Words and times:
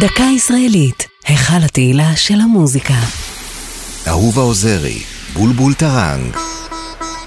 דקה 0.00 0.22
ישראלית, 0.36 1.08
היכל 1.26 1.64
התהילה 1.64 2.16
של 2.16 2.40
המוזיקה. 2.40 2.94
אהובה 4.08 4.42
עוזרי, 4.42 4.98
בולבול 5.32 5.74
טרנג. 5.74 6.36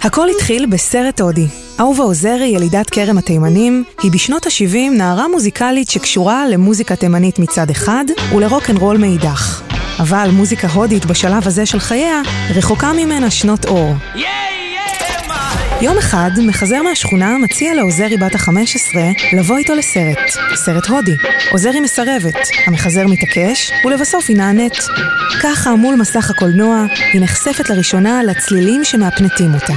הכל 0.02 0.30
התחיל 0.30 0.66
בסרט 0.66 1.22
הודי. 1.22 1.48
אהובה 1.80 2.04
עוזרי, 2.04 2.46
ילידת 2.46 2.90
כרם 2.90 3.18
התימנים, 3.18 3.84
היא 4.04 4.12
בשנות 4.12 4.46
ה-70 4.46 4.78
נערה 4.98 5.28
מוזיקלית 5.28 5.90
שקשורה 5.90 6.48
למוזיקה 6.48 6.96
תימנית 6.96 7.40
מצד 7.40 7.70
אחד 7.70 8.06
ולרוקנרול 8.36 8.98
מאידך. 8.98 9.62
אבל 10.00 10.30
מוזיקה 10.34 10.68
הודית 10.68 11.06
בשלב 11.06 11.48
הזה 11.48 11.66
של 11.66 11.80
חייה 11.80 12.22
רחוקה 12.56 12.94
ממנה 12.94 13.32
שנות 13.32 13.66
אור. 13.66 13.94
יום 15.82 15.98
אחד, 15.98 16.32
מחזר 16.48 16.82
מהשכונה 16.84 17.38
מציע 17.38 17.74
לעוזרי 17.74 18.18
בת 18.18 18.36
ה-15 18.36 18.98
לבוא 19.38 19.58
איתו 19.58 19.76
לסרט, 19.76 20.18
סרט 20.56 20.88
הודי. 20.88 21.16
עוזרי 21.52 21.80
מסרבת, 21.80 22.36
המחזר 22.68 23.08
מתעקש, 23.08 23.72
ולבסוף 23.86 24.26
היא 24.28 24.38
נענית. 24.38 24.74
ככה, 25.44 25.76
מול 25.76 25.96
מסך 25.96 26.30
הקולנוע, 26.30 26.86
היא 27.14 27.22
נחשפת 27.22 27.70
לראשונה 27.70 28.24
לצלילים 28.24 28.84
שמהפנטים 28.84 29.54
אותה. 29.54 29.74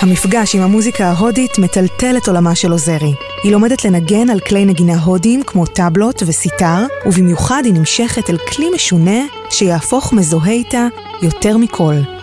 המפגש 0.00 0.54
עם 0.54 0.62
המוזיקה 0.62 1.06
ההודית 1.06 1.58
מטלטל 1.58 2.16
את 2.16 2.28
עולמה 2.28 2.54
של 2.54 2.72
עוזרי. 2.72 3.12
היא 3.42 3.52
לומדת 3.52 3.84
לנגן 3.84 4.30
על 4.30 4.40
כלי 4.40 4.64
נגינה 4.64 4.98
הודיים 4.98 5.42
כמו 5.46 5.66
טבלות 5.66 6.22
וסיטר, 6.26 6.86
ובמיוחד 7.06 7.62
היא 7.64 7.74
נמשכת 7.74 8.30
אל 8.30 8.38
כלי 8.38 8.70
משונה 8.74 9.20
שיהפוך 9.50 10.12
מזוהה 10.12 10.52
איתה 10.52 10.86
יותר 11.22 11.56
מכל. 11.56 12.15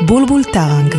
בולבול 0.00 0.44
טראנג 0.44 0.94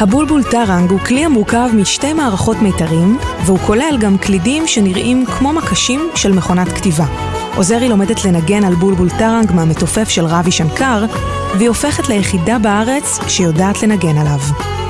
הבולבול 0.00 0.42
טראנג 0.42 0.90
הוא 0.90 0.98
כלי 1.00 1.24
המורכב 1.24 1.68
משתי 1.74 2.12
מערכות 2.12 2.56
מיתרים, 2.56 3.18
והוא 3.44 3.58
כולל 3.58 3.96
גם 4.00 4.18
קלידים 4.18 4.66
שנראים 4.66 5.26
כמו 5.26 5.52
מקשים 5.52 6.10
של 6.14 6.32
מכונת 6.32 6.68
כתיבה. 6.68 7.06
עוזרי 7.56 7.88
לומדת 7.88 8.24
לנגן 8.24 8.64
על 8.64 8.74
בולבול 8.74 9.08
טראנג 9.10 9.52
מהמתופף 9.52 10.08
של 10.08 10.24
רבי 10.24 10.50
שנקר, 10.50 11.04
והיא 11.54 11.68
הופכת 11.68 12.08
ליחידה 12.08 12.58
בארץ 12.58 13.18
שיודעת 13.28 13.82
לנגן 13.82 14.18
עליו. 14.18 14.81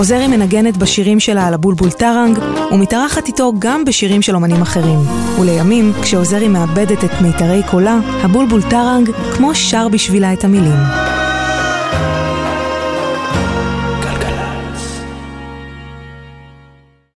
עוזרי 0.00 0.26
מנגנת 0.26 0.76
בשירים 0.76 1.20
שלה 1.20 1.46
על 1.46 1.54
הבולבול 1.54 1.90
טראנג, 1.90 2.38
ומתארחת 2.72 3.26
איתו 3.26 3.52
גם 3.58 3.84
בשירים 3.84 4.22
של 4.22 4.34
אומנים 4.34 4.62
אחרים. 4.62 4.98
ולימים, 5.40 5.92
כשעוזרי 6.02 6.48
מאבדת 6.48 7.04
את 7.04 7.10
מיתרי 7.20 7.62
קולה, 7.70 7.98
הבולבול 8.22 8.62
טראנג 8.62 9.10
כמו 9.36 9.54
שר 9.54 9.88
בשבילה 9.88 10.32
את 10.32 10.44
המילים. 10.44 11.09